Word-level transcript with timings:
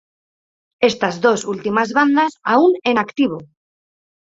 Estas 0.89 1.15
dos 1.25 1.39
últimas 1.53 1.89
bandas 1.99 2.31
aún 2.53 2.71
en 2.89 2.95
activo. 3.05 3.37